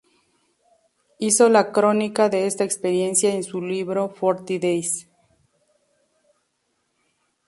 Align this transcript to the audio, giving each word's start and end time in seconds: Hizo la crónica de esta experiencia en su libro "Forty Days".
Hizo 1.19 1.47
la 1.47 1.71
crónica 1.71 2.27
de 2.27 2.47
esta 2.47 2.63
experiencia 2.63 3.31
en 3.35 3.43
su 3.43 3.61
libro 3.61 4.09
"Forty 4.09 4.57
Days". 4.57 5.07